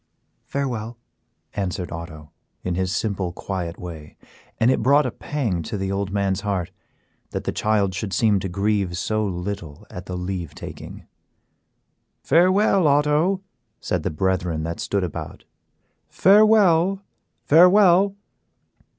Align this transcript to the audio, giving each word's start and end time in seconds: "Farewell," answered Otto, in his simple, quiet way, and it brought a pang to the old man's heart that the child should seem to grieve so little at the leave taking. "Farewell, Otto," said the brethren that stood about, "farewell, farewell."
"Farewell," 0.47 0.97
answered 1.53 1.91
Otto, 1.91 2.31
in 2.63 2.73
his 2.73 2.91
simple, 2.91 3.31
quiet 3.33 3.77
way, 3.79 4.17
and 4.59 4.71
it 4.71 4.81
brought 4.81 5.05
a 5.05 5.11
pang 5.11 5.61
to 5.61 5.77
the 5.77 5.91
old 5.91 6.11
man's 6.11 6.41
heart 6.41 6.71
that 7.29 7.43
the 7.43 7.51
child 7.51 7.93
should 7.93 8.11
seem 8.11 8.39
to 8.39 8.49
grieve 8.49 8.97
so 8.97 9.23
little 9.23 9.85
at 9.91 10.07
the 10.07 10.17
leave 10.17 10.55
taking. 10.55 11.05
"Farewell, 12.23 12.87
Otto," 12.87 13.41
said 13.79 14.01
the 14.01 14.09
brethren 14.09 14.63
that 14.63 14.79
stood 14.79 15.03
about, 15.03 15.43
"farewell, 16.09 17.03
farewell." 17.45 18.15